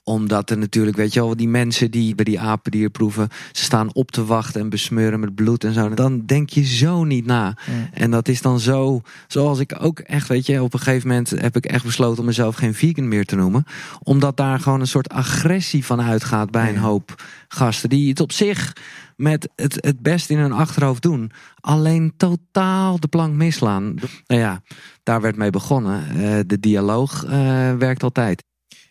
[0.04, 4.10] omdat er natuurlijk, weet je wel, die mensen die bij die apendierproeven, ze staan op
[4.10, 5.88] te wachten en besmeuren met bloed en zo.
[5.88, 7.56] Dan denk je zo niet na.
[7.66, 7.88] Ja.
[7.92, 11.30] En dat is dan zo, zoals ik ook echt, weet je, op een gegeven moment
[11.30, 13.64] heb ik echt besloten om mezelf geen vegan meer te noemen.
[14.02, 18.32] Omdat daar gewoon een soort agressie van uitgaat bij een hoop gasten die het op
[18.32, 18.72] zich
[19.16, 21.30] met het, het best in hun achterhoofd doen.
[21.60, 23.94] Alleen totaal de plank misslaan.
[24.26, 24.62] Nou ja,
[25.02, 26.04] daar werd mee begonnen.
[26.16, 27.30] Uh, de dialoog uh,
[27.72, 28.42] werkt altijd.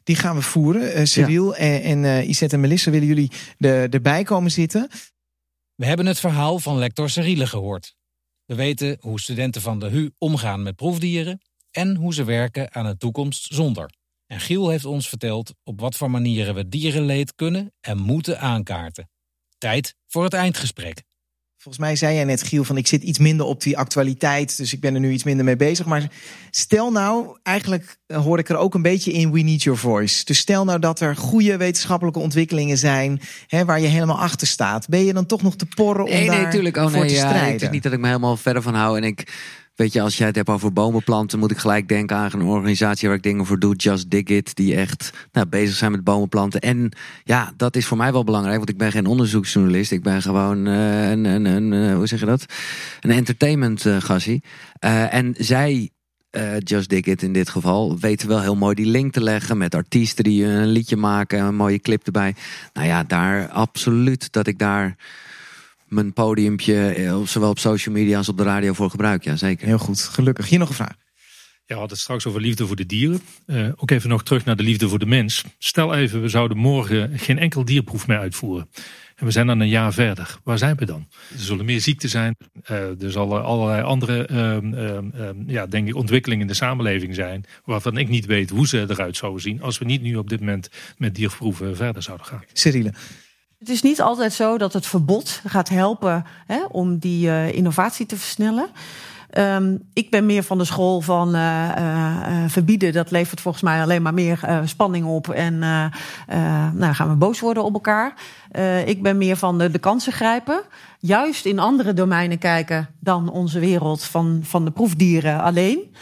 [0.04, 1.00] Die gaan we voeren.
[1.00, 4.90] Uh, Cyril en, en uh, Isette en Melissa, willen jullie de, erbij komen zitten?
[5.76, 7.96] We hebben het verhaal van lector Cyrille gehoord.
[8.46, 12.86] We weten hoe studenten van de HU omgaan met proefdieren en hoe ze werken aan
[12.86, 13.90] een toekomst zonder.
[14.28, 19.10] En Giel heeft ons verteld op wat voor manieren we dierenleed kunnen en moeten aankaarten.
[19.58, 21.04] Tijd voor het eindgesprek.
[21.64, 24.58] Volgens mij zei jij net, Giel, van ik zit iets minder op die actualiteit.
[24.58, 25.86] Dus ik ben er nu iets minder mee bezig.
[25.86, 26.10] Maar
[26.52, 30.26] stel nou, eigenlijk hoor ik er ook een beetje in We Need Your Voice.
[30.26, 33.22] Dus stel nou dat er goede wetenschappelijke ontwikkelingen zijn.
[33.48, 34.88] Hè, waar je helemaal achter staat.
[34.88, 36.78] Ben je dan toch nog te porren om nee, daar nee, tuurlijk.
[36.78, 37.52] Oh, voor nee, te ja, strijden?
[37.52, 38.98] het is niet dat ik me helemaal verder van hou.
[38.98, 39.34] En ik,
[39.76, 42.42] weet je, als jij het hebt over bomen planten, moet ik gelijk denken aan een
[42.42, 46.04] organisatie waar ik dingen voor doe, Just Dig It, die echt nou, bezig zijn met
[46.04, 46.60] bomen planten.
[46.60, 46.92] En
[47.24, 49.92] ja, dat is voor mij wel belangrijk, want ik ben geen onderzoeksjournalist.
[49.92, 52.46] Ik ben gewoon eh, een, een, een, eh, hoe zeg je dat?
[53.02, 54.44] Een entertainment eh, gassie.
[54.80, 55.90] En zij
[56.58, 59.76] Just Dig It in dit geval, weten wel heel mooi die link te leggen met
[59.76, 62.36] artiesten die een liedje maken, een mooie clip erbij.
[62.74, 64.96] Nou ja, daar absoluut dat ik daar
[65.94, 69.24] mijn podiumpje, eh, zowel op social media als op de radio voor gebruik.
[69.24, 69.68] Ja, zeker.
[69.68, 70.50] Heel goed, gelukkig.
[70.50, 70.96] Hier nog een vraag.
[71.66, 73.22] Ja, we hadden het straks over liefde voor de dieren.
[73.46, 75.44] Eh, ook even nog terug naar de liefde voor de mens.
[75.58, 78.70] Stel even, we zouden morgen geen enkel dierproef meer uitvoeren.
[79.16, 80.38] En we zijn dan een jaar verder.
[80.44, 81.08] Waar zijn we dan?
[81.32, 82.36] Er zullen meer ziekten zijn.
[82.64, 87.16] Eh, er zullen allerlei andere ehm, ehm, ehm, ja, denk ik, ontwikkelingen in de samenleving
[87.16, 87.46] zijn.
[87.66, 89.62] Waarvan ik niet weet hoe ze eruit zouden zien.
[89.62, 92.44] Als we niet nu op dit moment met dierproeven verder zouden gaan.
[92.54, 92.94] Cyrille.
[93.64, 98.06] Het is niet altijd zo dat het verbod gaat helpen hè, om die uh, innovatie
[98.06, 98.68] te versnellen.
[99.38, 102.94] Um, ik ben meer van de school van uh, uh, verbieden.
[102.94, 105.30] Dat levert volgens mij alleen maar meer spanning op.
[105.30, 105.60] En
[106.74, 108.14] nou gaan we boos worden op elkaar.
[108.86, 110.62] ik ben meer van de, de kansen grijpen.
[111.00, 115.96] Juist in andere domeinen kijken dan onze wereld van, van de proefdieren alleen.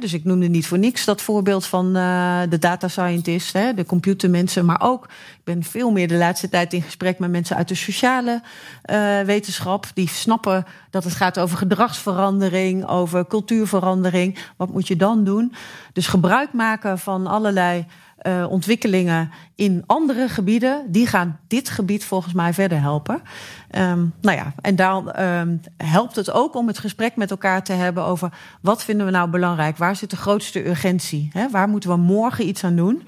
[0.00, 4.64] Dus ik noemde niet voor niks dat voorbeeld van uh, de data scientist, de computermensen.
[4.64, 7.74] Maar ook, ik ben veel meer de laatste tijd in gesprek met mensen uit de
[7.74, 8.42] sociale
[8.90, 9.86] uh, wetenschap.
[9.94, 14.38] Die snappen dat het gaat over gedragsverandering, over cultuurverandering.
[14.56, 15.54] Wat moet je dan doen?
[15.92, 17.86] Dus gebruik maken van allerlei
[18.28, 23.22] uh, ontwikkelingen in andere gebieden, die gaan dit gebied volgens mij verder helpen.
[23.70, 27.72] Um, nou ja, en dan um, helpt het ook om het gesprek met elkaar te
[27.72, 29.76] hebben over wat vinden we nou belangrijk?
[29.76, 31.30] Waar zit de grootste urgentie?
[31.32, 31.50] Hè?
[31.50, 33.02] Waar moeten we morgen iets aan doen?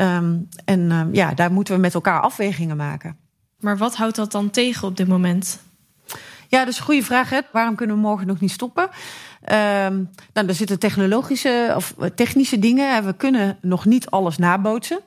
[0.00, 3.16] Um, en ja, daar moeten we met elkaar afwegingen maken.
[3.58, 5.60] Maar wat houdt dat dan tegen op dit moment?
[6.48, 7.30] Ja, dat is een goede vraag.
[7.30, 7.40] Hè?
[7.52, 8.88] Waarom kunnen we morgen nog niet stoppen?
[9.52, 13.04] Um, nou, er zitten technologische of technische dingen.
[13.04, 15.00] We kunnen nog niet alles nabootsen.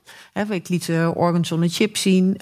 [0.49, 2.37] Ik liet uh, organs on a chip zien.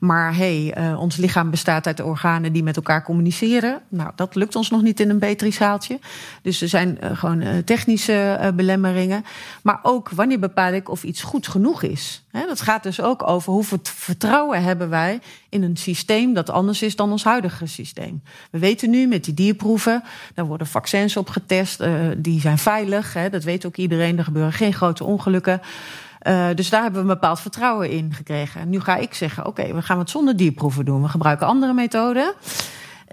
[0.00, 3.80] Maar hey, ons lichaam bestaat uit organen die met elkaar communiceren.
[3.88, 5.98] Nou, dat lukt ons nog niet in een petrizaaltje.
[6.42, 9.24] Dus er zijn gewoon technische belemmeringen.
[9.62, 12.24] Maar ook wanneer bepaal ik of iets goed genoeg is.
[12.44, 16.96] Dat gaat dus ook over hoeveel vertrouwen hebben wij in een systeem dat anders is
[16.96, 18.22] dan ons huidige systeem.
[18.50, 20.02] We weten nu met die dierproeven,
[20.34, 23.16] daar worden vaccins op getest, uh, die zijn veilig.
[23.30, 25.60] Dat weet ook iedereen, er gebeuren geen grote ongelukken.
[26.22, 28.60] Uh, dus daar hebben we een bepaald vertrouwen in gekregen.
[28.60, 31.02] En nu ga ik zeggen, oké, we gaan het zonder dierproeven doen.
[31.02, 32.34] We gebruiken andere methoden.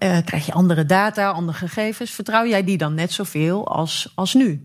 [0.04, 2.12] Uh, krijg je andere data, andere gegevens.
[2.12, 4.64] Vertrouw jij die dan net zoveel als, als nu?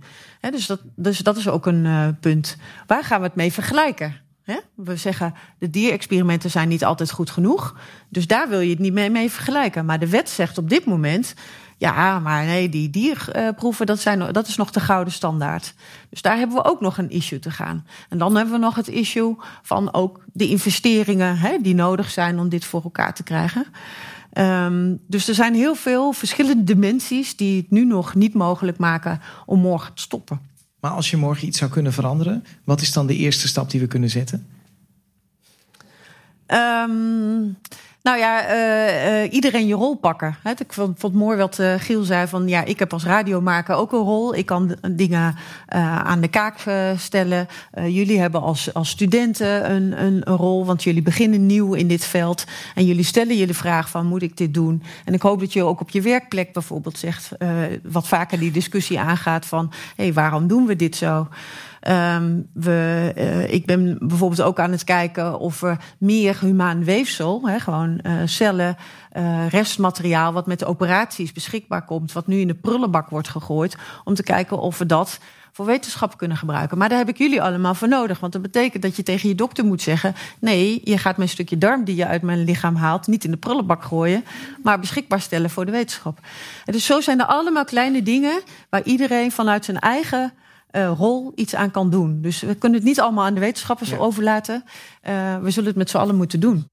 [0.50, 2.56] Dus, dat, dus dat is ook een punt.
[2.86, 4.26] Waar gaan we het mee vergelijken?
[4.74, 7.76] We zeggen, de dierexperimenten zijn niet altijd goed genoeg.
[8.08, 9.84] Dus daar wil je het niet mee, mee vergelijken.
[9.84, 11.34] Maar de wet zegt op dit moment...
[11.80, 15.74] Ja, maar nee, die dierproeven, dat, zijn, dat is nog de gouden standaard.
[16.10, 17.86] Dus daar hebben we ook nog een issue te gaan.
[18.08, 22.38] En dan hebben we nog het issue van ook de investeringen hè, die nodig zijn
[22.38, 23.66] om dit voor elkaar te krijgen.
[24.32, 29.20] Um, dus er zijn heel veel verschillende dimensies die het nu nog niet mogelijk maken
[29.46, 30.40] om morgen te stoppen.
[30.80, 33.80] Maar als je morgen iets zou kunnen veranderen, wat is dan de eerste stap die
[33.80, 34.46] we kunnen zetten?
[36.46, 37.56] Um,
[38.08, 40.36] nou ja, uh, uh, iedereen je rol pakken.
[40.42, 43.74] He, ik vond, vond mooi wat uh, Giel zei van ja, ik heb als radiomaker
[43.74, 44.34] ook een rol.
[44.34, 45.36] Ik kan dingen
[46.04, 46.64] aan de kaak
[46.96, 47.48] stellen.
[47.86, 52.04] jullie hebben als, als studenten een, een, een, rol, want jullie beginnen nieuw in dit
[52.04, 52.44] veld.
[52.74, 54.82] En jullie stellen de vraag van moet ik dit doen?
[55.04, 57.30] En ik hoop dat je ook op je werkplek bijvoorbeeld zegt,
[57.82, 61.28] wat vaker die discussie aangaat van hé, hey, waarom doen we dit zo?
[61.90, 67.48] Um, we, uh, ik ben bijvoorbeeld ook aan het kijken of er meer humaan weefsel,
[67.48, 68.76] hè, gewoon uh, cellen,
[69.16, 73.76] uh, restmateriaal wat met de operaties beschikbaar komt, wat nu in de prullenbak wordt gegooid,
[74.04, 75.18] om te kijken of we dat
[75.52, 76.78] voor wetenschap kunnen gebruiken.
[76.78, 78.20] Maar daar heb ik jullie allemaal voor nodig.
[78.20, 81.58] Want dat betekent dat je tegen je dokter moet zeggen: nee, je gaat mijn stukje
[81.58, 84.24] darm die je uit mijn lichaam haalt, niet in de prullenbak gooien,
[84.62, 86.18] maar beschikbaar stellen voor de wetenschap.
[86.64, 90.32] En dus zo zijn er allemaal kleine dingen waar iedereen vanuit zijn eigen
[90.72, 92.20] uh, rol iets aan kan doen.
[92.22, 93.96] Dus we kunnen het niet allemaal aan de wetenschappers ja.
[93.96, 94.64] overlaten.
[95.08, 96.68] Uh, we zullen het met z'n allen moeten doen.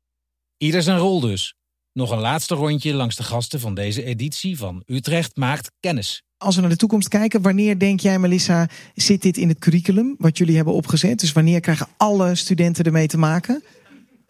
[0.58, 1.56] Ieder zijn rol dus.
[1.94, 6.24] Nog een laatste rondje langs de gasten van deze editie van Utrecht maakt kennis.
[6.38, 10.16] Als we naar de toekomst kijken, wanneer denk jij, Melissa, zit dit in het curriculum
[10.18, 11.20] wat jullie hebben opgezet?
[11.20, 13.64] Dus wanneer krijgen alle studenten ermee te maken?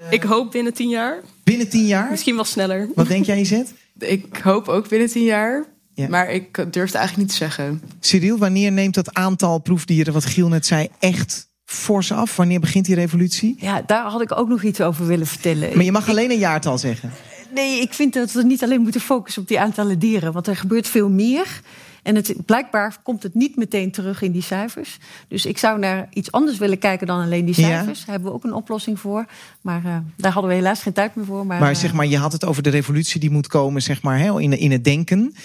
[0.09, 1.21] Ik hoop binnen tien jaar.
[1.43, 2.09] Binnen tien jaar?
[2.09, 2.89] Misschien wel sneller.
[2.95, 3.73] Wat denk jij, Zet?
[3.99, 5.65] Ik hoop ook binnen tien jaar.
[5.95, 6.07] Ja.
[6.09, 7.81] Maar ik durf het eigenlijk niet te zeggen.
[7.99, 12.35] Cyril, wanneer neemt dat aantal proefdieren, wat Giel net zei, echt fors af?
[12.35, 13.55] Wanneer begint die revolutie?
[13.59, 15.75] Ja, daar had ik ook nog iets over willen vertellen.
[15.75, 17.11] Maar je mag alleen een jaartal zeggen.
[17.53, 20.33] Nee, ik vind dat we niet alleen moeten focussen op die aantallen dieren.
[20.33, 21.61] Want er gebeurt veel meer.
[22.03, 24.97] En het, blijkbaar komt het niet meteen terug in die cijfers.
[25.27, 27.67] Dus ik zou naar iets anders willen kijken dan alleen die Ja.
[27.67, 27.99] cijfers.
[27.99, 29.25] Daar hebben we ook een oplossing voor.
[29.61, 31.45] Maar eh, daar hadden we helaas geen tijd meer voor.
[31.45, 34.01] Maar, Maar eh, zeg maar, je had het over de revolutie die moet komen zeg
[34.01, 35.35] maar, hè, in, in het denken.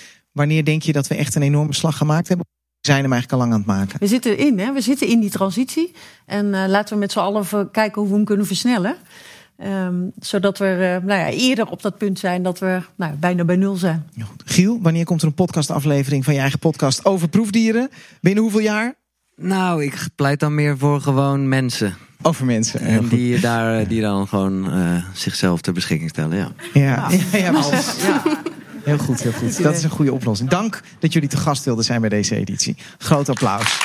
[0.40, 2.46] Wanneer denk je dat we echt een enorme slag gemaakt hebben?
[2.81, 3.98] We zijn hem eigenlijk al lang aan het maken.
[3.98, 4.72] We zitten in, hè?
[4.72, 5.92] we zitten in die transitie.
[6.26, 8.96] En eh, laten we met z'n allen kijken hoe we hem kunnen versnellen.
[9.57, 13.44] Ehm, zodat we eh, nou ja, eerder op dat punt zijn dat we nou, bijna
[13.44, 14.07] bij nul zijn.
[14.44, 17.90] Giel, wanneer komt er een podcastaflevering van je eigen podcast over proefdieren?
[18.20, 18.94] Binnen hoeveel jaar?
[19.37, 21.96] Nou, ik pleit dan meer voor gewoon mensen.
[22.22, 22.81] Over mensen.
[22.81, 26.37] En die, daar, die dan gewoon eh, zichzelf ter beschikking stellen.
[26.37, 26.53] Ja.
[26.72, 28.22] Ja, ja, ja.
[28.85, 29.62] Heel goed, heel goed.
[29.62, 30.49] Dat is een goede oplossing.
[30.49, 32.77] Dank dat jullie te gast wilden zijn bij deze editie.
[32.99, 33.79] Groot applaus.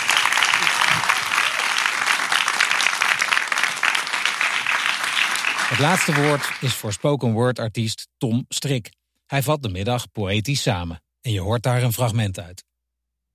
[5.70, 8.92] Het laatste woord is voor spoken word artiest Tom Strik.
[9.26, 11.02] Hij vat de middag poëtisch samen.
[11.22, 12.64] En je hoort daar een fragment uit.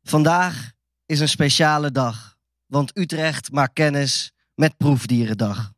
[0.03, 0.70] Vandaag
[1.07, 5.73] is een speciale dag, want Utrecht maakt kennis met Proefdierendag.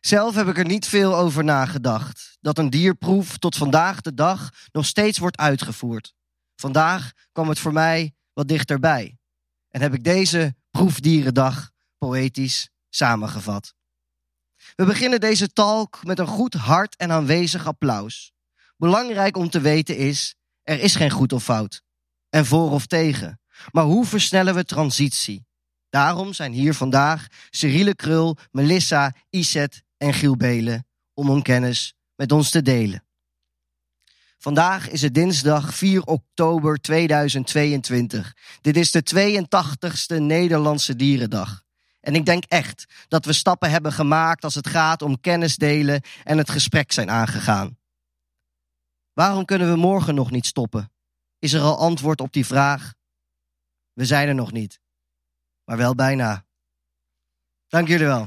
[0.00, 4.50] Zelf heb ik er niet veel over nagedacht dat een dierproef tot vandaag de dag
[4.72, 6.14] nog steeds wordt uitgevoerd.
[6.56, 9.18] Vandaag kwam het voor mij wat dichterbij
[9.68, 13.74] en heb ik deze Proefdierendag poëtisch samengevat.
[14.74, 18.32] We beginnen deze talk met een goed hart en aanwezig applaus.
[18.76, 21.82] Belangrijk om te weten is, er is geen goed of fout
[22.28, 23.40] en voor of tegen.
[23.70, 25.46] Maar hoe versnellen we transitie?
[25.90, 32.32] Daarom zijn hier vandaag Cyrille Krul, Melissa, Iset en Giel Belen om hun kennis met
[32.32, 33.02] ons te delen.
[34.38, 38.36] Vandaag is het dinsdag 4 oktober 2022.
[38.60, 41.62] Dit is de 82ste Nederlandse Dierendag.
[42.00, 46.02] En ik denk echt dat we stappen hebben gemaakt als het gaat om kennis delen
[46.24, 47.78] en het gesprek zijn aangegaan.
[49.12, 50.92] Waarom kunnen we morgen nog niet stoppen?
[51.38, 52.94] Is er al antwoord op die vraag?
[53.92, 54.80] We zijn er nog niet,
[55.64, 56.44] maar wel bijna.
[57.68, 58.26] Dank jullie wel.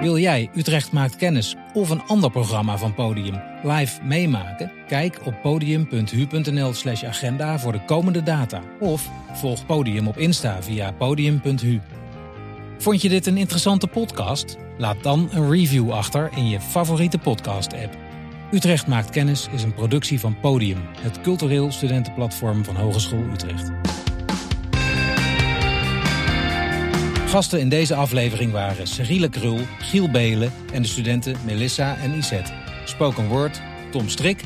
[0.00, 4.72] Wil jij Utrecht maakt kennis of een ander programma van Podium live meemaken?
[4.86, 8.62] Kijk op podium.hu.nl slash agenda voor de komende data.
[8.80, 11.80] Of volg Podium op Insta via podium.hu.
[12.78, 14.56] Vond je dit een interessante podcast?
[14.76, 17.96] Laat dan een review achter in je favoriete podcast-app.
[18.52, 23.70] Utrecht maakt kennis is een productie van Podium, het cultureel studentenplatform van Hogeschool Utrecht.
[27.28, 32.52] Gasten in deze aflevering waren Cyrille Krul, Giel Belen en de studenten Melissa en Iset.
[32.84, 33.60] Spoken Word,
[33.90, 34.40] Tom Strik.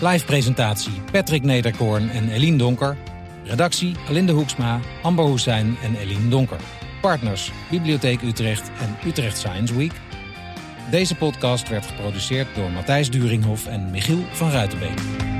[0.00, 2.96] Live presentatie Patrick Nederkoorn en Eline Donker.
[3.44, 6.60] Redactie Alinde Hoeksma, Amber Hoesijn en Eline Donker.
[7.00, 9.92] Partners Bibliotheek Utrecht en Utrecht Science Week.
[10.90, 15.37] Deze podcast werd geproduceerd door Matthijs Duringhof en Michiel van Ruitenbeek.